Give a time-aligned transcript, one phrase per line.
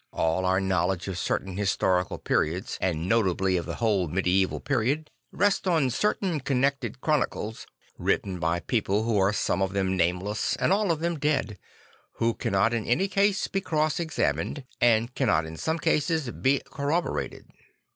[0.11, 5.67] All our knowledge of certain historical periods, and notably of the whole medieval period, rests
[5.67, 7.67] on certain connected chronicles
[7.99, 11.59] written by people who are some of them nameless and all of them dead,
[12.13, 17.03] who cannot in any case be cross examined and cannot in some cases be corro
[17.03, 17.45] borated.